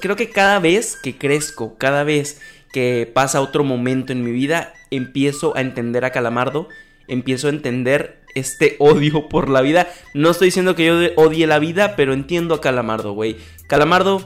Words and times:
Creo 0.00 0.14
que 0.14 0.30
cada 0.30 0.60
vez 0.60 0.94
que 0.94 1.18
crezco, 1.18 1.76
cada 1.76 2.04
vez 2.04 2.40
que 2.72 3.10
pasa 3.12 3.40
otro 3.40 3.64
momento 3.64 4.12
en 4.12 4.22
mi 4.22 4.30
vida, 4.30 4.72
empiezo 4.92 5.56
a 5.56 5.60
entender 5.60 6.04
a 6.04 6.12
Calamardo, 6.12 6.68
empiezo 7.08 7.48
a 7.48 7.50
entender 7.50 8.22
este 8.36 8.76
odio 8.78 9.28
por 9.28 9.48
la 9.48 9.60
vida. 9.60 9.88
No 10.14 10.30
estoy 10.30 10.46
diciendo 10.46 10.76
que 10.76 10.86
yo 10.86 10.94
odie 11.16 11.48
la 11.48 11.58
vida, 11.58 11.96
pero 11.96 12.12
entiendo 12.12 12.54
a 12.54 12.60
Calamardo, 12.60 13.12
güey. 13.12 13.38
Calamardo, 13.66 14.24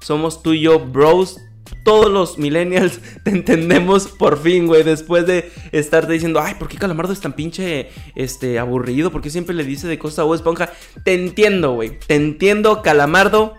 somos 0.00 0.42
tú 0.42 0.54
y 0.54 0.62
yo, 0.62 0.80
bros. 0.80 1.38
Todos 1.84 2.10
los 2.10 2.36
millennials 2.36 2.98
te 3.22 3.30
entendemos 3.30 4.08
por 4.08 4.42
fin, 4.42 4.66
güey. 4.66 4.82
Después 4.82 5.24
de 5.24 5.52
estarte 5.70 6.14
diciendo, 6.14 6.40
ay, 6.42 6.56
¿por 6.56 6.66
qué 6.66 6.78
Calamardo 6.78 7.12
es 7.12 7.20
tan 7.20 7.34
pinche 7.34 7.90
este, 8.16 8.58
aburrido? 8.58 9.12
¿Por 9.12 9.20
qué 9.20 9.30
siempre 9.30 9.54
le 9.54 9.62
dice 9.62 9.86
de 9.86 10.00
cosas 10.00 10.26
a 10.28 10.34
Esponja? 10.34 10.72
Te 11.04 11.14
entiendo, 11.14 11.74
güey. 11.74 11.96
Te 11.96 12.16
entiendo, 12.16 12.82
Calamardo 12.82 13.54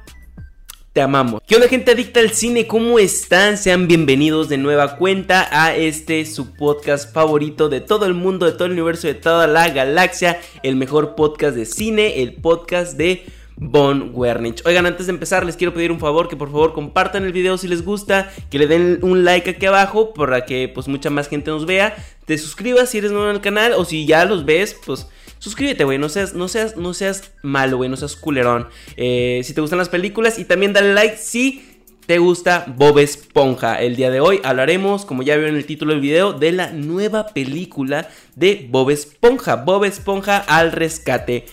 te 0.98 1.04
amamos. 1.04 1.44
¿Qué 1.46 1.54
onda 1.54 1.68
gente 1.68 1.92
adicta 1.92 2.22
al 2.22 2.32
cine? 2.32 2.66
¿Cómo 2.66 2.98
están? 2.98 3.60
Sean 3.60 3.88
bienvenidos 3.88 4.50
de 4.50 4.58
nueva 4.58 4.98
cuenta 4.98 5.48
a 5.52 5.76
este 5.76 6.26
su 6.26 6.56
podcast 6.56 7.14
favorito 7.14 7.70
de 7.70 7.82
todo 7.82 8.08
el 8.08 8.16
mundo, 8.16 8.48
de 8.48 8.54
todo 8.54 8.66
el 8.66 8.72
universo, 8.72 9.06
de 9.06 9.14
toda 9.14 9.46
la 9.46 9.70
galaxia, 9.70 10.42
el 10.64 10.76
mejor 10.76 11.14
podcast 11.14 11.56
de 11.56 11.66
cine, 11.66 12.24
el 12.24 12.34
podcast 12.34 12.98
de 12.98 13.28
Von 13.58 14.10
Wernich. 14.12 14.66
Oigan, 14.66 14.88
antes 14.88 15.06
de 15.06 15.14
empezar 15.14 15.46
les 15.46 15.56
quiero 15.56 15.72
pedir 15.72 15.92
un 15.92 16.00
favor, 16.00 16.30
que 16.30 16.36
por 16.36 16.50
favor 16.50 16.74
compartan 16.74 17.26
el 17.26 17.32
video 17.32 17.60
si 17.60 17.68
les 17.68 17.86
gusta, 17.86 18.34
que 18.50 18.58
le 18.58 18.66
den 18.66 18.98
un 19.04 19.24
like 19.24 19.52
aquí 19.52 19.68
abajo 19.68 20.16
para 20.16 20.46
que 20.46 20.68
pues 20.68 20.88
mucha 20.88 21.12
más 21.12 21.30
gente 21.30 21.52
nos 21.52 21.68
vea, 21.68 21.96
te 22.26 22.40
suscribas 22.40 22.90
si 22.90 22.98
eres 22.98 23.12
nuevo 23.12 23.30
en 23.30 23.36
el 23.36 23.42
canal 23.42 23.74
o 23.74 23.86
si 23.86 24.08
ya 24.08 24.26
los 24.26 24.46
ves, 24.46 24.76
pues 24.84 25.06
suscríbete, 25.40 25.84
güey. 25.84 25.98
No 25.98 26.10
seas, 26.10 26.34
no 26.34 26.48
seas, 26.48 26.78
no 26.78 26.94
seas 26.94 27.32
malo, 27.44 27.78
güey. 27.78 27.90
No 27.90 27.98
seas 27.98 28.16
culerón. 28.16 28.68
Eh, 28.96 29.42
si 29.44 29.54
te 29.54 29.62
gustan 29.62 29.80
las 29.80 29.90
películas 29.90 30.40
y 30.40 30.46
también 30.46 30.74
dale 30.74 30.94
like 30.94 31.18
si 31.18 31.64
te 32.08 32.20
gusta 32.20 32.66
Bob 32.68 33.00
Esponja. 33.00 33.82
El 33.82 33.98
día 33.98 34.10
de 34.10 34.22
hoy 34.22 34.40
hablaremos, 34.44 35.06
como 35.06 35.24
ya 35.24 35.36
vieron 35.36 35.56
en 35.56 35.60
el 35.60 35.66
título 35.66 35.92
del 35.92 36.02
video, 36.02 36.32
de 36.32 36.54
la 36.54 36.72
nueva 36.72 37.28
película 37.28 38.10
de 38.36 38.66
Bob 38.70 38.92
Esponja. 38.92 39.58
Bob 39.58 39.84
Esponja 39.84 40.38
al 40.38 40.72
rescate. 40.72 41.46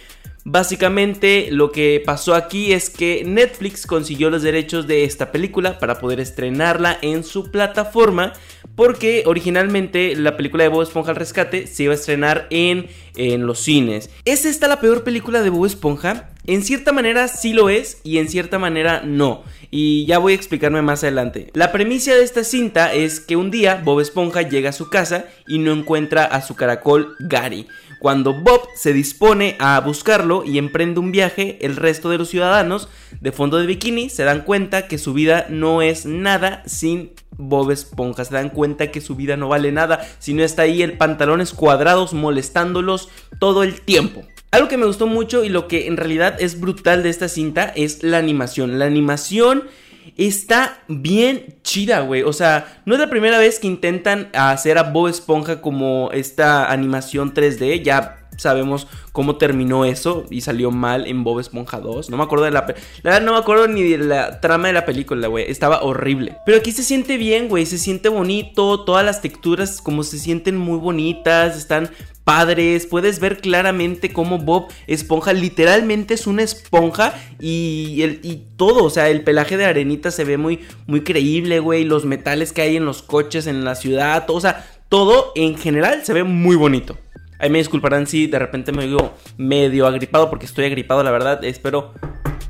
Básicamente 0.44 1.48
lo 1.50 1.72
que 1.72 2.02
pasó 2.04 2.34
aquí 2.34 2.72
es 2.72 2.90
que 2.90 3.24
Netflix 3.24 3.86
consiguió 3.86 4.28
los 4.28 4.42
derechos 4.42 4.86
de 4.86 5.04
esta 5.04 5.32
película 5.32 5.78
para 5.78 5.98
poder 5.98 6.20
estrenarla 6.20 6.98
en 7.00 7.24
su 7.24 7.50
plataforma 7.50 8.34
porque 8.76 9.22
originalmente 9.26 10.16
la 10.16 10.36
película 10.36 10.64
de 10.64 10.68
Bob 10.68 10.82
Esponja 10.82 11.10
al 11.10 11.16
rescate 11.16 11.66
se 11.66 11.84
iba 11.84 11.92
a 11.92 11.96
estrenar 11.96 12.46
en, 12.50 12.88
en 13.16 13.46
los 13.46 13.60
cines. 13.60 14.10
¿Es 14.24 14.44
esta 14.44 14.68
la 14.68 14.80
peor 14.80 15.04
película 15.04 15.42
de 15.42 15.50
Bob 15.50 15.66
Esponja? 15.66 16.30
En 16.46 16.62
cierta 16.62 16.92
manera 16.92 17.28
sí 17.28 17.52
lo 17.52 17.68
es 17.68 18.00
y 18.02 18.18
en 18.18 18.28
cierta 18.28 18.58
manera 18.58 19.02
no. 19.04 19.44
Y 19.70 20.06
ya 20.06 20.18
voy 20.18 20.32
a 20.32 20.36
explicarme 20.36 20.82
más 20.82 21.02
adelante. 21.04 21.50
La 21.54 21.72
premisa 21.72 22.14
de 22.14 22.22
esta 22.22 22.44
cinta 22.44 22.92
es 22.92 23.20
que 23.20 23.36
un 23.36 23.50
día 23.50 23.80
Bob 23.82 24.00
Esponja 24.00 24.42
llega 24.42 24.70
a 24.70 24.74
su 24.74 24.90
casa 24.90 25.26
y 25.46 25.58
no 25.58 25.72
encuentra 25.72 26.24
a 26.24 26.42
su 26.42 26.54
caracol 26.54 27.16
Gary. 27.20 27.66
Cuando 27.98 28.34
Bob 28.34 28.68
se 28.74 28.92
dispone 28.92 29.56
a 29.58 29.80
buscarlo 29.80 30.44
y 30.44 30.58
emprende 30.58 31.00
un 31.00 31.12
viaje, 31.12 31.58
el 31.62 31.76
resto 31.76 32.10
de 32.10 32.18
los 32.18 32.28
ciudadanos 32.28 32.88
de 33.20 33.32
fondo 33.32 33.58
de 33.58 33.66
bikini 33.66 34.10
se 34.10 34.24
dan 34.24 34.42
cuenta 34.42 34.86
que 34.88 34.98
su 34.98 35.12
vida 35.12 35.46
no 35.48 35.82
es 35.82 36.06
nada 36.06 36.62
sin 36.66 37.12
Bob 37.36 37.70
Esponja. 37.70 38.24
Se 38.24 38.34
dan 38.34 38.50
cuenta 38.50 38.90
que 38.90 39.00
su 39.00 39.16
vida 39.16 39.36
no 39.36 39.48
vale 39.48 39.72
nada 39.72 40.06
si 40.18 40.34
no 40.34 40.42
está 40.42 40.62
ahí 40.62 40.82
en 40.82 40.98
pantalones 40.98 41.52
cuadrados 41.52 42.12
molestándolos 42.12 43.08
todo 43.38 43.62
el 43.62 43.80
tiempo. 43.80 44.22
Algo 44.50 44.68
que 44.68 44.76
me 44.76 44.86
gustó 44.86 45.08
mucho 45.08 45.42
y 45.42 45.48
lo 45.48 45.66
que 45.66 45.88
en 45.88 45.96
realidad 45.96 46.36
es 46.38 46.60
brutal 46.60 47.02
de 47.02 47.10
esta 47.10 47.28
cinta 47.28 47.72
es 47.74 48.04
la 48.04 48.18
animación. 48.18 48.78
La 48.78 48.84
animación 48.84 49.64
está 50.16 50.78
bien 50.88 51.56
chida, 51.62 52.00
güey. 52.00 52.22
O 52.22 52.32
sea, 52.32 52.80
no 52.84 52.94
es 52.94 53.00
la 53.00 53.10
primera 53.10 53.38
vez 53.38 53.58
que 53.58 53.66
intentan 53.66 54.30
hacer 54.32 54.78
a 54.78 54.84
Bob 54.84 55.08
Esponja 55.08 55.60
como 55.60 56.10
esta 56.12 56.70
animación 56.70 57.34
3D. 57.34 57.82
Ya 57.82 58.23
sabemos 58.36 58.86
cómo 59.12 59.36
terminó 59.36 59.84
eso 59.84 60.24
y 60.30 60.40
salió 60.40 60.70
mal 60.70 61.06
en 61.06 61.24
Bob 61.24 61.40
Esponja 61.40 61.80
2. 61.80 62.10
No 62.10 62.16
me 62.16 62.22
acuerdo 62.22 62.44
de 62.44 62.50
la... 62.50 62.66
La 63.02 63.10
verdad 63.10 63.22
no 63.22 63.32
me 63.32 63.38
acuerdo 63.38 63.68
ni 63.68 63.82
de 63.82 63.98
la 63.98 64.40
trama 64.40 64.68
de 64.68 64.74
la 64.74 64.84
película, 64.84 65.28
güey. 65.28 65.50
Estaba 65.50 65.82
horrible. 65.82 66.36
Pero 66.46 66.58
aquí 66.58 66.72
se 66.72 66.82
siente 66.82 67.16
bien, 67.16 67.48
güey. 67.48 67.66
Se 67.66 67.78
siente 67.78 68.08
bonito. 68.08 68.84
Todas 68.84 69.04
las 69.04 69.20
texturas 69.20 69.80
como 69.80 70.02
se 70.02 70.18
sienten 70.18 70.56
muy 70.56 70.78
bonitas. 70.78 71.56
Están 71.56 71.90
padres, 72.24 72.86
puedes 72.86 73.20
ver 73.20 73.38
claramente 73.38 74.12
cómo 74.12 74.38
Bob 74.38 74.68
Esponja 74.86 75.32
literalmente 75.32 76.14
es 76.14 76.26
una 76.26 76.42
esponja 76.42 77.14
y, 77.38 78.00
el, 78.02 78.20
y 78.22 78.46
todo, 78.56 78.84
o 78.84 78.90
sea, 78.90 79.10
el 79.10 79.22
pelaje 79.22 79.56
de 79.56 79.66
arenita 79.66 80.10
se 80.10 80.24
ve 80.24 80.38
muy, 80.38 80.60
muy 80.86 81.02
creíble, 81.02 81.60
güey, 81.60 81.84
los 81.84 82.06
metales 82.06 82.52
que 82.52 82.62
hay 82.62 82.76
en 82.76 82.86
los 82.86 83.02
coches 83.02 83.46
en 83.46 83.64
la 83.64 83.74
ciudad, 83.74 84.26
todo, 84.26 84.38
o 84.38 84.40
sea, 84.40 84.66
todo 84.88 85.32
en 85.34 85.56
general 85.56 86.04
se 86.04 86.14
ve 86.14 86.24
muy 86.24 86.56
bonito. 86.56 86.96
Ahí 87.38 87.50
me 87.50 87.58
disculparán 87.58 88.06
si 88.06 88.26
de 88.26 88.38
repente 88.38 88.72
me 88.72 88.86
digo 88.86 89.14
medio 89.36 89.86
agripado 89.86 90.30
porque 90.30 90.46
estoy 90.46 90.64
agripado, 90.66 91.02
la 91.02 91.10
verdad. 91.10 91.44
Espero 91.44 91.92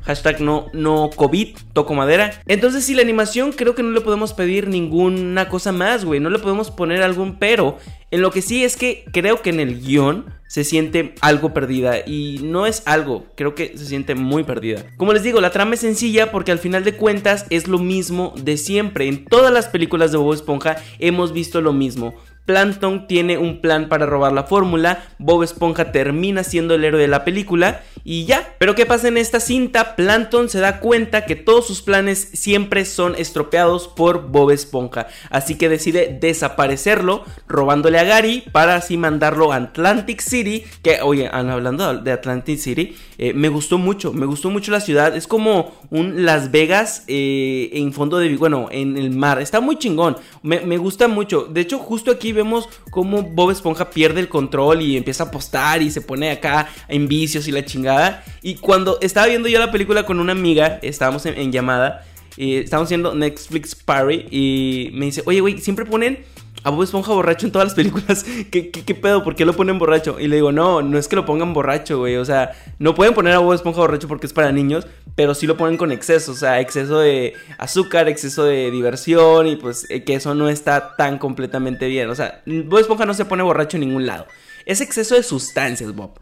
Hashtag 0.05 0.39
no, 0.39 1.09
COVID, 1.15 1.57
toco 1.73 1.95
madera. 1.95 2.39
Entonces, 2.45 2.83
si 2.83 2.93
la 2.93 3.01
animación 3.01 3.51
creo 3.51 3.73
que 3.73 3.81
no 3.81 3.89
le 3.89 4.01
podemos 4.01 4.33
pedir 4.33 4.67
ninguna 4.67 5.49
cosa 5.49 5.71
más, 5.71 6.05
güey. 6.05 6.19
No 6.19 6.29
le 6.29 6.37
podemos 6.37 6.69
poner 6.69 7.01
algún 7.01 7.39
pero. 7.39 7.77
En 8.11 8.21
lo 8.21 8.29
que 8.29 8.43
sí 8.43 8.63
es 8.63 8.77
que 8.77 9.05
creo 9.11 9.41
que 9.41 9.49
en 9.49 9.59
el 9.59 9.81
guion 9.81 10.25
se 10.47 10.63
siente 10.63 11.15
algo 11.21 11.55
perdida. 11.55 11.97
Y 12.05 12.39
no 12.43 12.67
es 12.67 12.83
algo, 12.85 13.25
creo 13.35 13.55
que 13.55 13.75
se 13.75 13.85
siente 13.85 14.13
muy 14.13 14.43
perdida. 14.43 14.85
Como 14.95 15.11
les 15.11 15.23
digo, 15.23 15.41
la 15.41 15.49
trama 15.49 15.73
es 15.73 15.79
sencilla 15.79 16.31
porque 16.31 16.51
al 16.51 16.59
final 16.59 16.83
de 16.83 16.95
cuentas 16.95 17.47
es 17.49 17.67
lo 17.67 17.79
mismo 17.79 18.35
de 18.37 18.57
siempre. 18.57 19.07
En 19.07 19.25
todas 19.25 19.51
las 19.51 19.67
películas 19.67 20.11
de 20.11 20.19
Bob 20.19 20.33
Esponja 20.33 20.77
hemos 20.99 21.33
visto 21.33 21.61
lo 21.61 21.73
mismo. 21.73 22.13
Plankton 22.45 23.07
tiene 23.07 23.37
un 23.37 23.61
plan 23.61 23.89
para 23.89 24.05
robar 24.05 24.31
la 24.31 24.43
fórmula, 24.43 25.03
Bob 25.17 25.43
Esponja 25.43 25.91
termina 25.91 26.43
siendo 26.43 26.75
el 26.75 26.83
héroe 26.83 27.01
de 27.01 27.07
la 27.07 27.25
película. 27.25 27.81
Y 28.07 28.25
ya. 28.25 28.55
Pero 28.59 28.75
¿qué 28.75 28.85
pasa 28.85 29.07
en 29.07 29.17
esta 29.17 29.39
cinta? 29.39 29.95
Plankton 29.95 30.47
se 30.47 30.59
da 30.59 30.79
cuenta 30.79 31.25
que 31.25 31.35
todos 31.35 31.65
sus 31.65 31.81
planes 31.81 32.29
siempre 32.33 32.85
son 32.85 33.15
estropeados 33.15 33.87
por 33.87 34.29
Bob 34.29 34.51
Esponja, 34.51 35.07
así 35.29 35.55
que 35.55 35.69
decide 35.69 36.17
desaparecerlo, 36.21 37.25
robándole 37.47 37.97
a 37.97 38.03
Gary 38.03 38.43
para 38.51 38.75
así 38.75 38.97
mandarlo 38.97 39.51
a 39.51 39.55
Atlantic 39.55 40.21
City, 40.21 40.63
que 40.83 41.01
oye, 41.01 41.29
hablando 41.31 41.99
de 41.99 42.11
Atlantic 42.11 42.59
City, 42.59 42.95
eh, 43.17 43.33
me 43.33 43.49
gustó 43.49 43.77
mucho, 43.77 44.13
me 44.13 44.25
gustó 44.25 44.49
mucho 44.49 44.71
la 44.71 44.81
ciudad, 44.81 45.15
es 45.15 45.27
como 45.27 45.73
un 45.89 46.25
Las 46.25 46.51
Vegas 46.51 47.05
eh, 47.07 47.69
en 47.73 47.91
fondo 47.91 48.17
de, 48.17 48.35
bueno, 48.37 48.67
en 48.71 48.97
el 48.97 49.11
mar, 49.11 49.41
está 49.41 49.61
muy 49.61 49.77
chingón, 49.77 50.17
me, 50.43 50.61
me 50.61 50.77
gusta 50.77 51.07
mucho, 51.07 51.45
de 51.45 51.61
hecho 51.61 51.79
justo 51.79 52.11
aquí 52.11 52.33
vemos 52.35 52.69
cómo 52.91 53.23
Bob 53.23 53.51
Esponja 53.51 53.89
pierde 53.89 54.19
el 54.19 54.29
control 54.29 54.81
y 54.81 54.97
empieza 54.97 55.23
a 55.23 55.27
apostar 55.27 55.81
y 55.81 55.89
se 55.89 56.01
pone 56.01 56.31
acá 56.31 56.69
en 56.87 57.07
vicios 57.07 57.47
y 57.47 57.51
la 57.51 57.65
chingada. 57.65 58.23
Y 58.41 58.55
cuando 58.55 58.99
estaba 59.01 59.27
viendo 59.27 59.49
yo 59.49 59.59
la 59.59 59.71
película 59.71 60.05
con 60.05 60.19
una 60.19 60.33
amiga, 60.33 60.79
estábamos 60.83 61.25
en, 61.25 61.51
llamada, 61.51 62.05
y 62.37 62.57
estábamos 62.57 62.87
haciendo 62.87 63.15
Netflix 63.15 63.75
Party 63.75 64.25
y 64.29 64.89
me 64.93 65.05
dice, 65.05 65.23
oye, 65.25 65.39
güey, 65.39 65.57
siempre 65.59 65.85
ponen 65.85 66.19
a 66.65 66.71
Bob 66.71 66.83
Esponja 66.83 67.13
borracho 67.13 67.45
en 67.45 67.51
todas 67.51 67.67
las 67.67 67.75
películas. 67.75 68.25
¿Qué, 68.51 68.71
¿Qué, 68.71 68.95
pedo? 68.95 69.23
¿Por 69.23 69.35
qué 69.35 69.45
lo 69.45 69.53
ponen 69.53 69.77
borracho? 69.77 70.19
Y 70.19 70.27
le 70.27 70.37
digo, 70.37 70.51
no, 70.51 70.81
no 70.81 70.97
es 70.97 71.07
que 71.07 71.15
lo 71.15 71.23
pongan 71.23 71.53
borracho, 71.53 71.99
güey. 71.99 72.17
O 72.17 72.25
sea, 72.25 72.53
no 72.79 72.95
pueden 72.95 73.13
poner 73.13 73.33
a 73.33 73.39
Bob 73.39 73.53
Esponja 73.53 73.81
borracho 73.81 74.07
porque 74.07 74.25
es 74.25 74.33
para 74.33 74.51
niños, 74.51 74.87
pero 75.15 75.35
sí 75.35 75.45
lo 75.45 75.57
ponen 75.57 75.77
con 75.77 75.91
exceso. 75.91 76.31
O 76.31 76.35
sea, 76.35 76.59
exceso 76.59 76.99
de 76.99 77.35
azúcar, 77.59 78.09
exceso 78.09 78.43
de 78.43 78.71
diversión 78.71 79.45
y 79.45 79.57
pues 79.57 79.85
eh, 79.91 80.03
que 80.03 80.15
eso 80.15 80.33
no 80.33 80.49
está 80.49 80.95
tan 80.95 81.19
completamente 81.19 81.87
bien. 81.87 82.09
O 82.09 82.15
sea, 82.15 82.41
Bob 82.47 82.79
Esponja 82.79 83.05
no 83.05 83.13
se 83.13 83.25
pone 83.25 83.43
borracho 83.43 83.77
en 83.77 83.81
ningún 83.81 84.07
lado. 84.07 84.25
Es 84.65 84.81
exceso 84.81 85.13
de 85.13 85.21
sustancias, 85.21 85.93
Bob. 85.93 86.19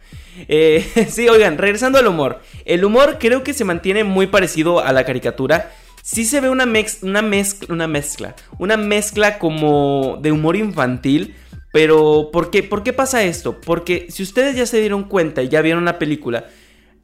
Eh, 0.50 1.08
sí, 1.10 1.30
oigan, 1.30 1.58
regresando 1.58 1.98
al 1.98 2.08
humor. 2.08 2.42
El 2.66 2.84
humor 2.84 3.16
creo 3.18 3.44
que 3.44 3.54
se 3.54 3.64
mantiene 3.64 4.04
muy 4.04 4.28
parecido 4.28 4.82
a 4.82 4.92
la 4.92 5.06
caricatura 5.06 5.72
sí 6.04 6.26
se 6.26 6.42
ve 6.42 6.50
una, 6.50 6.66
una, 7.02 7.22
mezcla, 7.22 7.74
una 7.74 7.88
mezcla, 7.88 8.36
una 8.60 8.78
mezcla 8.78 9.40
como 9.40 10.20
de 10.22 10.32
humor 10.32 10.56
infantil. 10.56 11.36
Pero, 11.72 12.30
¿por 12.32 12.52
qué? 12.52 12.62
¿por 12.62 12.84
qué 12.84 12.94
pasa 12.94 13.24
esto? 13.24 13.60
Porque 13.60 14.06
si 14.10 14.22
ustedes 14.22 14.56
ya 14.56 14.68
se 14.68 14.80
dieron 14.80 15.06
cuenta 15.06 15.42
y 15.42 15.50
ya 15.50 15.62
vieron 15.62 15.86
la 15.86 15.98
película, 15.98 16.46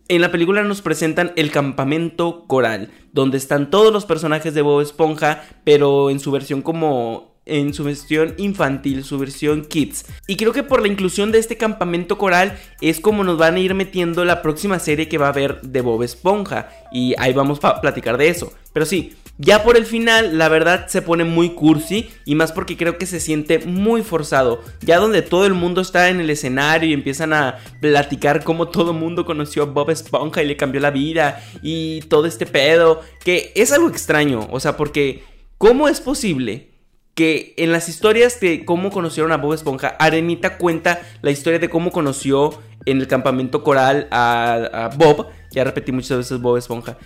en 0.08 0.22
la 0.22 0.32
película 0.32 0.62
nos 0.64 0.84
presentan 0.84 1.32
el 1.38 1.50
campamento 1.50 2.46
coral, 2.46 2.92
donde 3.12 3.38
están 3.38 3.72
todos 3.72 3.92
los 3.92 4.06
personajes 4.06 4.54
de 4.54 4.62
Bob 4.62 4.82
Esponja, 4.82 5.44
pero 5.64 6.12
en 6.12 6.20
su 6.20 6.30
versión 6.30 6.62
como 6.62 7.29
en 7.46 7.74
su 7.74 7.84
versión 7.84 8.36
infantil, 8.38 9.04
su 9.04 9.18
versión 9.18 9.66
kids. 9.66 10.06
Y 10.28 10.36
creo 10.38 10.54
que 10.54 10.64
por 10.64 10.82
la 10.82 10.88
inclusión 10.88 11.32
de 11.32 11.40
este 11.40 11.58
campamento 11.58 12.18
coral 12.18 12.58
es 12.82 13.00
como 13.00 13.24
nos 13.24 13.38
van 13.38 13.56
a 13.56 13.60
ir 13.60 13.74
metiendo 13.74 14.24
la 14.26 14.42
próxima 14.42 14.80
serie 14.80 15.10
que 15.10 15.18
va 15.18 15.28
a 15.28 15.30
haber 15.30 15.62
de 15.62 15.82
Bob 15.82 16.04
Esponja. 16.04 16.70
Y 16.92 17.16
ahí 17.18 17.34
vamos 17.34 17.60
a 17.64 17.82
platicar 17.82 18.18
de 18.18 18.30
eso. 18.30 18.54
Pero 18.74 18.86
sí, 18.86 19.16
Ya 19.42 19.64
por 19.64 19.78
el 19.78 19.86
final, 19.86 20.38
la 20.38 20.50
verdad 20.50 20.88
se 20.88 21.02
pone 21.02 21.24
muy 21.24 21.52
cursi 21.52 22.10
y 22.26 22.36
más 22.36 22.52
porque 22.52 22.76
creo 22.76 22.98
que 22.98 23.06
se 23.06 23.22
siente 23.22 23.60
muy 23.60 24.04
forzado. 24.04 24.62
Ya 24.82 24.98
donde 24.98 25.22
todo 25.22 25.46
el 25.46 25.54
mundo 25.54 25.80
está 25.80 26.10
en 26.10 26.20
el 26.20 26.30
escenario 26.30 26.90
y 26.90 26.94
empiezan 26.94 27.32
a 27.32 27.58
platicar 27.80 28.44
cómo 28.44 28.68
todo 28.68 28.92
el 28.92 28.98
mundo 28.98 29.24
conoció 29.26 29.64
a 29.64 29.68
Bob 29.68 29.92
Esponja 29.92 30.44
y 30.44 30.46
le 30.46 30.58
cambió 30.58 30.82
la 30.82 30.92
vida 30.92 31.42
y 31.64 32.02
todo 32.10 32.26
este 32.26 32.46
pedo, 32.48 33.02
que 33.24 33.54
es 33.56 33.72
algo 33.72 33.88
extraño, 33.88 34.46
o 34.52 34.60
sea, 34.60 34.76
porque 34.76 35.24
¿cómo 35.58 35.88
es 35.88 36.02
posible 36.02 36.70
que 37.20 37.54
en 37.58 37.74
las 37.74 37.90
historias 37.90 38.40
de 38.40 38.64
cómo 38.64 38.92
conocieron 38.92 39.34
a 39.34 39.38
Bob 39.38 39.52
Esponja, 39.52 39.90
Arenita 40.00 40.58
cuenta 40.58 41.02
la 41.22 41.32
historia 41.32 41.60
de 41.60 41.70
cómo 41.70 41.92
conoció 41.92 42.58
en 42.86 43.02
el 43.02 43.08
campamento 43.08 43.62
coral 43.62 44.08
a, 44.10 44.90
Bob, 44.96 45.28
ya 45.52 45.66
repetí 45.66 45.92
muchas 45.92 46.18
veces 46.18 46.40
Bob 46.40 46.56
Esponja, 46.56 46.98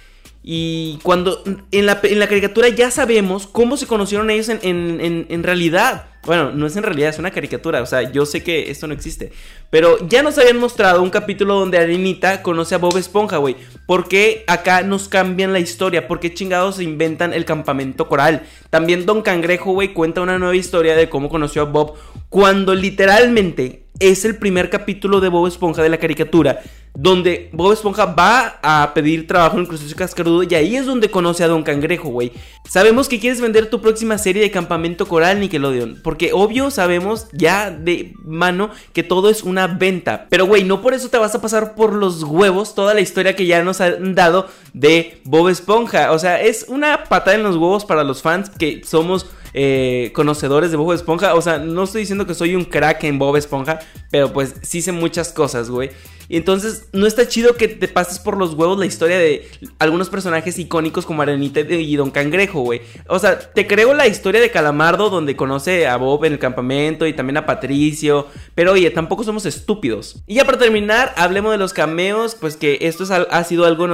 y 0.43 0.99
cuando 1.01 1.41
en 1.71 1.87
la, 1.87 1.99
en 2.03 2.19
la 2.19 2.27
caricatura 2.27 2.69
ya 2.69 2.91
sabemos 2.91 3.47
cómo 3.47 3.75
se 3.75 3.87
conocieron 3.87 4.29
ellos 4.29 4.49
en, 4.49 4.59
en, 4.61 5.25
en, 5.27 5.41
realidad. 5.41 6.05
Bueno, 6.25 6.51
no 6.51 6.65
es 6.65 6.75
en 6.77 6.83
realidad, 6.83 7.09
es 7.09 7.19
una 7.19 7.31
caricatura. 7.31 7.81
O 7.81 7.85
sea, 7.85 8.09
yo 8.11 8.25
sé 8.25 8.43
que 8.43 8.71
esto 8.71 8.87
no 8.87 8.93
existe. 8.93 9.31
Pero 9.69 10.07
ya 10.07 10.23
nos 10.23 10.37
habían 10.37 10.57
mostrado 10.57 11.03
un 11.03 11.09
capítulo 11.09 11.55
donde 11.55 11.77
Arenita 11.77 12.41
conoce 12.41 12.75
a 12.75 12.77
Bob 12.77 12.97
Esponja, 12.97 13.37
güey. 13.37 13.57
¿Por 13.85 14.07
qué 14.07 14.45
acá 14.47 14.83
nos 14.83 15.09
cambian 15.09 15.51
la 15.51 15.59
historia? 15.59 16.07
¿Por 16.07 16.21
qué 16.21 16.33
chingados 16.33 16.77
se 16.77 16.83
inventan 16.83 17.33
el 17.33 17.43
campamento 17.43 18.07
coral? 18.07 18.43
También 18.69 19.05
Don 19.05 19.21
Cangrejo, 19.21 19.73
güey, 19.73 19.93
cuenta 19.93 20.21
una 20.21 20.39
nueva 20.39 20.55
historia 20.55 20.95
de 20.95 21.09
cómo 21.09 21.27
conoció 21.27 21.63
a 21.63 21.65
Bob. 21.65 21.95
Cuando 22.29 22.73
literalmente 22.73 23.82
es 23.99 24.25
el 24.25 24.37
primer 24.37 24.69
capítulo 24.69 25.19
de 25.19 25.29
Bob 25.29 25.47
Esponja 25.47 25.81
de 25.81 25.89
la 25.89 25.97
caricatura 25.97 26.61
donde 26.95 27.49
Bob 27.53 27.73
Esponja 27.73 28.05
va 28.05 28.59
a 28.61 28.93
pedir 28.93 29.25
trabajo 29.25 29.55
en 29.55 29.61
el 29.61 29.67
crustáceo 29.67 29.97
cascarudo 29.97 30.43
y 30.43 30.53
ahí 30.53 30.75
es 30.75 30.85
donde 30.85 31.09
conoce 31.09 31.43
a 31.43 31.47
Don 31.47 31.63
Cangrejo, 31.63 32.09
güey. 32.09 32.31
Sabemos 32.69 33.09
que 33.09 33.19
quieres 33.19 33.41
vender 33.41 33.69
tu 33.69 33.81
próxima 33.81 34.17
serie 34.19 34.43
de 34.43 34.51
Campamento 34.51 35.07
Coral 35.07 35.39
Nickelodeon, 35.39 36.01
porque 36.03 36.31
obvio 36.33 36.69
sabemos 36.69 37.27
ya 37.33 37.71
de 37.71 38.13
mano 38.23 38.69
que 38.93 39.01
todo 39.01 39.29
es 39.29 39.41
una 39.41 39.67
venta, 39.67 40.27
pero 40.29 40.45
güey, 40.45 40.63
no 40.63 40.81
por 40.81 40.93
eso 40.93 41.09
te 41.09 41.17
vas 41.17 41.33
a 41.33 41.41
pasar 41.41 41.73
por 41.73 41.93
los 41.93 42.23
huevos 42.23 42.75
toda 42.75 42.93
la 42.93 43.01
historia 43.01 43.35
que 43.35 43.47
ya 43.47 43.63
nos 43.63 43.81
han 43.81 44.13
dado 44.13 44.47
de 44.73 45.19
Bob 45.23 45.49
Esponja, 45.49 46.11
o 46.11 46.19
sea, 46.19 46.41
es 46.41 46.65
una 46.67 47.05
patada 47.05 47.35
en 47.35 47.43
los 47.43 47.55
huevos 47.55 47.85
para 47.85 48.03
los 48.03 48.21
fans 48.21 48.51
que 48.51 48.81
somos 48.85 49.25
eh, 49.53 50.11
conocedores 50.13 50.71
de 50.71 50.77
Bob 50.77 50.93
Esponja. 50.93 51.35
O 51.35 51.41
sea, 51.41 51.59
no 51.59 51.83
estoy 51.83 52.01
diciendo 52.01 52.25
que 52.25 52.33
soy 52.33 52.55
un 52.55 52.65
crack 52.65 53.03
en 53.03 53.19
Bob 53.19 53.35
Esponja, 53.35 53.79
pero 54.09 54.33
pues 54.33 54.55
sí 54.61 54.81
sé 54.81 54.91
muchas 54.91 55.31
cosas, 55.31 55.69
güey. 55.69 55.91
Y 56.33 56.37
entonces 56.37 56.87
no 56.93 57.05
está 57.05 57.27
chido 57.27 57.57
que 57.57 57.67
te 57.67 57.87
pases 57.87 58.17
por 58.17 58.37
los 58.37 58.55
huevos 58.55 58.79
la 58.79 58.87
historia 58.87 59.19
de 59.19 59.47
algunos 59.77 60.09
personajes 60.09 60.57
icónicos 60.57 61.05
como 61.05 61.21
Arenita 61.21 61.59
y 61.59 61.95
Don 61.95 62.09
Cangrejo, 62.09 62.61
güey. 62.61 62.81
O 63.07 63.19
sea, 63.19 63.37
te 63.37 63.67
creo 63.67 63.93
la 63.93 64.07
historia 64.07 64.41
de 64.41 64.49
Calamardo 64.49 65.11
donde 65.11 65.35
conoce 65.35 65.85
a 65.85 65.95
Bob 65.97 66.25
en 66.25 66.33
el 66.33 66.39
campamento 66.39 67.05
y 67.05 67.13
también 67.13 67.37
a 67.37 67.45
Patricio. 67.45 68.25
Pero 68.55 68.71
oye, 68.71 68.89
tampoco 68.89 69.23
somos 69.23 69.45
estúpidos. 69.45 70.23
Y 70.25 70.33
ya 70.33 70.45
para 70.45 70.57
terminar, 70.57 71.13
hablemos 71.17 71.51
de 71.51 71.59
los 71.59 71.71
cameos, 71.71 72.33
pues 72.33 72.57
que 72.57 72.79
esto 72.81 73.03
ha 73.29 73.43
sido 73.43 73.65
algo 73.65 73.87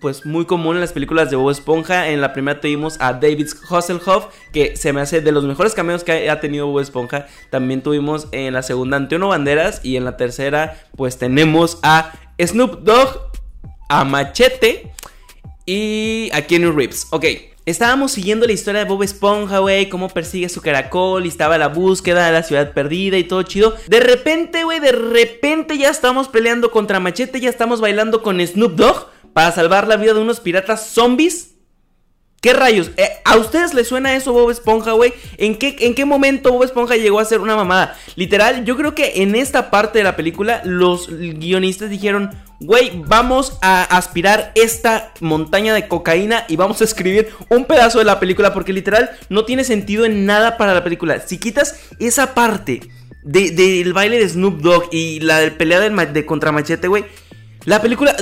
pues 0.00 0.26
muy 0.26 0.46
común 0.46 0.74
en 0.74 0.80
las 0.80 0.92
películas 0.92 1.30
de 1.30 1.36
Bob 1.36 1.50
Esponja. 1.50 2.08
En 2.08 2.20
la 2.20 2.32
primera 2.32 2.60
tuvimos 2.60 2.96
a 2.98 3.12
David 3.12 3.46
Hasselhoff, 3.70 4.34
que 4.52 4.76
se 4.76 4.92
me 4.92 5.00
hace 5.00 5.20
de 5.20 5.30
los 5.30 5.44
mejores 5.44 5.74
cameos 5.74 6.02
que 6.02 6.28
ha 6.28 6.40
tenido 6.40 6.66
Bob 6.66 6.80
Esponja. 6.80 7.28
También 7.50 7.84
tuvimos 7.84 8.26
en 8.32 8.52
la 8.52 8.64
segunda 8.64 8.96
Antonio 8.96 9.28
Banderas 9.28 9.78
y 9.84 9.96
en 9.96 10.04
la 10.04 10.16
tercera 10.16 10.88
pues 10.96 11.18
tenemos 11.18 11.78
a 11.84 12.12
Snoop 12.40 12.80
Dogg, 12.80 13.30
a 13.88 14.04
Machete 14.04 14.90
y 15.66 16.30
a 16.32 16.42
Kenny 16.42 16.70
Reeves. 16.70 17.06
Ok. 17.10 17.26
Estábamos 17.66 18.12
siguiendo 18.12 18.46
la 18.46 18.52
historia 18.52 18.84
de 18.84 18.90
Bob 18.90 19.02
Esponja, 19.02 19.58
güey, 19.60 19.88
cómo 19.88 20.10
persigue 20.10 20.50
su 20.50 20.60
caracol 20.60 21.24
y 21.24 21.28
estaba 21.28 21.56
la 21.56 21.68
búsqueda 21.68 22.26
de 22.26 22.32
la 22.32 22.42
ciudad 22.42 22.74
perdida 22.74 23.16
y 23.16 23.24
todo 23.24 23.42
chido. 23.42 23.74
De 23.88 24.00
repente, 24.00 24.64
güey, 24.64 24.80
de 24.80 24.92
repente 24.92 25.78
ya 25.78 25.88
estamos 25.88 26.28
peleando 26.28 26.70
contra 26.70 27.00
Machete, 27.00 27.40
ya 27.40 27.48
estamos 27.48 27.80
bailando 27.80 28.22
con 28.22 28.38
Snoop 28.46 28.74
Dogg 28.74 29.06
para 29.32 29.50
salvar 29.50 29.88
la 29.88 29.96
vida 29.96 30.12
de 30.12 30.20
unos 30.20 30.40
piratas 30.40 30.88
zombies. 30.90 31.53
¿Qué 32.44 32.52
rayos? 32.52 32.90
Eh, 32.98 33.08
¿A 33.24 33.38
ustedes 33.38 33.72
les 33.72 33.88
suena 33.88 34.14
eso 34.14 34.34
Bob 34.34 34.50
Esponja, 34.50 34.92
güey? 34.92 35.14
¿En 35.38 35.56
qué, 35.56 35.76
¿En 35.80 35.94
qué 35.94 36.04
momento 36.04 36.52
Bob 36.52 36.64
Esponja 36.64 36.94
llegó 36.94 37.18
a 37.18 37.24
ser 37.24 37.40
una 37.40 37.56
mamada? 37.56 37.96
Literal, 38.16 38.66
yo 38.66 38.76
creo 38.76 38.94
que 38.94 39.22
en 39.22 39.34
esta 39.34 39.70
parte 39.70 39.96
de 39.96 40.04
la 40.04 40.14
película 40.14 40.60
los 40.62 41.08
guionistas 41.08 41.88
dijeron, 41.88 42.32
güey, 42.60 43.02
vamos 43.06 43.56
a 43.62 43.84
aspirar 43.84 44.52
esta 44.56 45.14
montaña 45.20 45.72
de 45.72 45.88
cocaína 45.88 46.44
y 46.46 46.56
vamos 46.56 46.82
a 46.82 46.84
escribir 46.84 47.30
un 47.48 47.64
pedazo 47.64 47.98
de 48.00 48.04
la 48.04 48.20
película 48.20 48.52
porque 48.52 48.74
literal 48.74 49.12
no 49.30 49.46
tiene 49.46 49.64
sentido 49.64 50.04
en 50.04 50.26
nada 50.26 50.58
para 50.58 50.74
la 50.74 50.84
película. 50.84 51.20
Si 51.26 51.38
quitas 51.38 51.80
esa 51.98 52.34
parte 52.34 52.82
del 53.22 53.94
baile 53.94 54.18
de 54.18 54.28
Snoop 54.28 54.60
Dogg 54.60 54.90
y 54.92 55.20
la 55.20 55.50
pelea 55.56 55.80
de, 55.80 55.88
de 55.88 56.26
contra 56.26 56.52
Machete, 56.52 56.88
güey, 56.88 57.06
la 57.64 57.80
película 57.80 58.14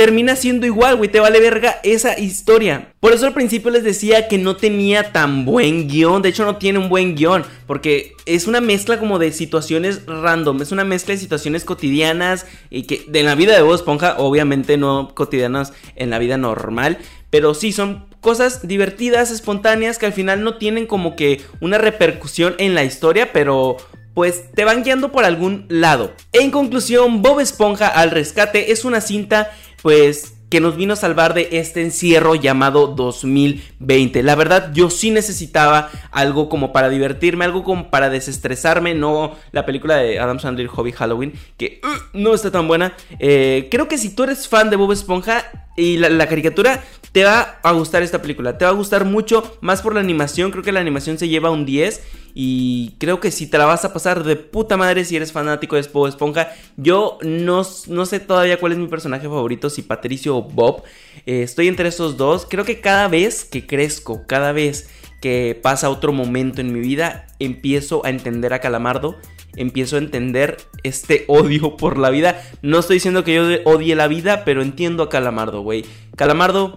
termina 0.00 0.34
siendo 0.34 0.64
igual, 0.64 0.96
güey, 0.96 1.10
te 1.10 1.20
vale 1.20 1.40
verga 1.40 1.78
esa 1.82 2.18
historia. 2.18 2.94
Por 3.00 3.12
eso 3.12 3.26
al 3.26 3.34
principio 3.34 3.70
les 3.70 3.84
decía 3.84 4.28
que 4.28 4.38
no 4.38 4.56
tenía 4.56 5.12
tan 5.12 5.44
buen 5.44 5.88
guion, 5.88 6.22
de 6.22 6.30
hecho 6.30 6.46
no 6.46 6.56
tiene 6.56 6.78
un 6.78 6.88
buen 6.88 7.16
guion, 7.16 7.44
porque 7.66 8.14
es 8.24 8.46
una 8.46 8.62
mezcla 8.62 8.98
como 8.98 9.18
de 9.18 9.30
situaciones 9.30 10.06
random, 10.06 10.62
es 10.62 10.72
una 10.72 10.84
mezcla 10.84 11.12
de 11.12 11.20
situaciones 11.20 11.64
cotidianas 11.64 12.46
y 12.70 12.84
que 12.84 13.04
de 13.08 13.22
la 13.22 13.34
vida 13.34 13.54
de 13.54 13.60
Bob 13.60 13.74
Esponja, 13.74 14.14
obviamente 14.16 14.78
no 14.78 15.14
cotidianas 15.14 15.74
en 15.96 16.08
la 16.08 16.18
vida 16.18 16.38
normal, 16.38 16.96
pero 17.28 17.52
sí 17.52 17.70
son 17.70 18.06
cosas 18.22 18.66
divertidas, 18.66 19.30
espontáneas, 19.30 19.98
que 19.98 20.06
al 20.06 20.14
final 20.14 20.42
no 20.42 20.56
tienen 20.56 20.86
como 20.86 21.14
que 21.14 21.42
una 21.60 21.76
repercusión 21.76 22.54
en 22.56 22.74
la 22.74 22.84
historia, 22.84 23.34
pero 23.34 23.76
pues 24.14 24.52
te 24.52 24.64
van 24.64 24.82
guiando 24.82 25.12
por 25.12 25.24
algún 25.24 25.66
lado. 25.68 26.12
En 26.32 26.50
conclusión, 26.50 27.22
Bob 27.22 27.40
Esponja 27.40 27.88
al 27.88 28.10
rescate 28.10 28.72
es 28.72 28.84
una 28.84 29.00
cinta 29.00 29.50
pues 29.82 30.34
que 30.50 30.60
nos 30.60 30.76
vino 30.76 30.94
a 30.94 30.96
salvar 30.96 31.32
de 31.32 31.48
este 31.52 31.80
encierro 31.80 32.34
llamado 32.34 32.88
2020. 32.88 34.22
La 34.24 34.34
verdad, 34.34 34.72
yo 34.74 34.90
sí 34.90 35.12
necesitaba 35.12 35.90
algo 36.10 36.48
como 36.48 36.72
para 36.72 36.88
divertirme, 36.88 37.44
algo 37.44 37.62
como 37.62 37.88
para 37.88 38.10
desestresarme, 38.10 38.94
no 38.94 39.36
la 39.52 39.64
película 39.64 39.96
de 39.96 40.18
Adam 40.18 40.40
Sandler 40.40 40.66
Hobby 40.66 40.90
Halloween, 40.90 41.34
que 41.56 41.80
uh, 41.84 42.18
no 42.18 42.34
está 42.34 42.50
tan 42.50 42.66
buena. 42.66 42.94
Eh, 43.20 43.68
creo 43.70 43.86
que 43.86 43.96
si 43.96 44.12
tú 44.12 44.24
eres 44.24 44.48
fan 44.48 44.70
de 44.70 44.76
Bob 44.76 44.90
Esponja 44.90 45.44
y 45.76 45.98
la, 45.98 46.26
caricatura, 46.26 46.82
te 47.12 47.22
va 47.22 47.60
a 47.62 47.70
gustar 47.70 48.02
esta 48.02 48.20
película. 48.20 48.58
Te 48.58 48.64
va 48.64 48.72
a 48.72 48.74
gustar 48.74 49.04
mucho, 49.04 49.56
más 49.60 49.82
por 49.82 49.94
la 49.94 50.00
animación. 50.00 50.50
Creo 50.50 50.64
que 50.64 50.72
la 50.72 50.80
animación 50.80 51.16
se 51.16 51.28
lleva 51.28 51.50
un 51.50 51.64
10. 51.64 52.02
Y 52.34 52.94
creo 52.98 53.20
que 53.20 53.30
si 53.30 53.46
te 53.46 53.58
la 53.58 53.64
vas 53.64 53.84
a 53.84 53.92
pasar 53.92 54.24
de 54.24 54.36
puta 54.36 54.76
madre 54.76 55.04
si 55.04 55.16
eres 55.16 55.32
fanático 55.32 55.76
de 55.76 55.82
Bob 55.92 56.06
Esponja. 56.06 56.52
Yo 56.76 57.18
no, 57.22 57.62
no 57.88 58.06
sé 58.06 58.20
todavía 58.20 58.58
cuál 58.58 58.72
es 58.72 58.78
mi 58.78 58.86
personaje 58.86 59.26
favorito, 59.26 59.70
si 59.70 59.82
Patricio 59.82 60.36
o 60.36 60.42
Bob. 60.42 60.82
Eh, 61.26 61.42
estoy 61.42 61.68
entre 61.68 61.88
esos 61.88 62.16
dos. 62.16 62.46
Creo 62.48 62.64
que 62.64 62.80
cada 62.80 63.08
vez 63.08 63.44
que 63.44 63.66
crezco, 63.66 64.26
cada 64.26 64.52
vez 64.52 64.88
que 65.20 65.58
pasa 65.60 65.90
otro 65.90 66.12
momento 66.12 66.60
en 66.60 66.72
mi 66.72 66.80
vida, 66.80 67.26
empiezo 67.38 68.04
a 68.04 68.10
entender 68.10 68.52
a 68.52 68.60
Calamardo. 68.60 69.16
Empiezo 69.56 69.96
a 69.96 69.98
entender 69.98 70.58
este 70.84 71.24
odio 71.28 71.76
por 71.76 71.98
la 71.98 72.10
vida. 72.10 72.40
No 72.62 72.78
estoy 72.78 72.96
diciendo 72.96 73.24
que 73.24 73.34
yo 73.34 73.42
odie 73.64 73.94
la 73.96 74.08
vida, 74.08 74.44
pero 74.44 74.62
entiendo 74.62 75.02
a 75.02 75.08
Calamardo, 75.08 75.62
güey. 75.62 75.84
Calamardo, 76.16 76.76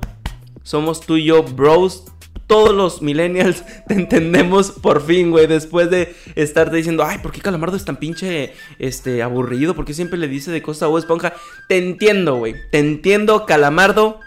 somos 0.63 1.01
tú 1.01 1.17
y 1.17 1.25
yo, 1.25 1.43
bros 1.43 2.05
todos 2.47 2.73
los 2.73 3.01
millennials 3.01 3.63
te 3.87 3.93
entendemos 3.93 4.71
por 4.71 5.05
fin, 5.05 5.31
güey. 5.31 5.47
Después 5.47 5.89
de 5.89 6.15
estarte 6.35 6.77
diciendo, 6.77 7.03
ay, 7.03 7.19
¿por 7.19 7.31
qué 7.31 7.41
Calamardo 7.41 7.77
es 7.77 7.85
tan 7.85 7.97
pinche 7.97 8.53
este, 8.79 9.23
aburrido? 9.23 9.75
¿Por 9.75 9.85
qué 9.85 9.93
siempre 9.93 10.19
le 10.19 10.27
dice 10.27 10.51
de 10.51 10.61
cosas 10.61 10.83
a 10.83 10.87
Bob 10.87 10.99
Esponja? 10.99 11.33
Te 11.67 11.77
entiendo, 11.77 12.35
güey. 12.35 12.55
Te 12.71 12.79
entiendo, 12.79 13.45
Calamardo. 13.45 14.19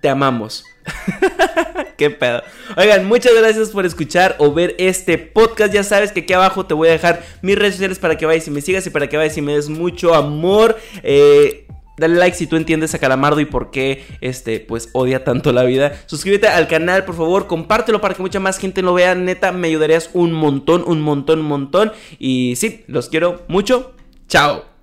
Te 0.00 0.08
amamos. 0.08 0.64
Qué 1.96 2.10
pedo. 2.10 2.42
Oigan, 2.76 3.06
muchas 3.06 3.34
gracias 3.34 3.70
por 3.70 3.84
escuchar 3.84 4.36
o 4.38 4.52
ver 4.52 4.76
este 4.78 5.18
podcast. 5.18 5.72
Ya 5.72 5.82
sabes 5.82 6.12
que 6.12 6.20
aquí 6.20 6.32
abajo 6.32 6.66
te 6.66 6.74
voy 6.74 6.88
a 6.88 6.92
dejar 6.92 7.24
mis 7.42 7.58
redes 7.58 7.74
sociales 7.74 7.98
para 7.98 8.16
que 8.16 8.24
vayas 8.24 8.46
y 8.46 8.50
me 8.52 8.60
sigas 8.60 8.86
y 8.86 8.90
para 8.90 9.08
que 9.08 9.16
vayas 9.16 9.36
y 9.36 9.42
me 9.42 9.54
des 9.54 9.68
mucho 9.68 10.14
amor. 10.14 10.78
Eh 11.02 11.67
Dale 11.98 12.16
like 12.16 12.36
si 12.36 12.46
tú 12.46 12.56
entiendes 12.56 12.94
a 12.94 12.98
Calamardo 12.98 13.40
y 13.40 13.44
por 13.44 13.70
qué 13.70 14.04
este 14.20 14.60
pues 14.60 14.88
odia 14.92 15.24
tanto 15.24 15.52
la 15.52 15.64
vida. 15.64 15.92
Suscríbete 16.06 16.48
al 16.48 16.68
canal, 16.68 17.04
por 17.04 17.16
favor, 17.16 17.46
compártelo 17.46 18.00
para 18.00 18.14
que 18.14 18.22
mucha 18.22 18.40
más 18.40 18.58
gente 18.58 18.82
lo 18.82 18.94
vea. 18.94 19.14
Neta, 19.14 19.52
me 19.52 19.68
ayudarías 19.68 20.10
un 20.14 20.32
montón, 20.32 20.84
un 20.86 21.00
montón, 21.00 21.40
un 21.40 21.46
montón. 21.46 21.92
Y 22.18 22.54
sí, 22.56 22.84
los 22.86 23.08
quiero 23.08 23.42
mucho. 23.48 23.94
Chao. 24.28 24.77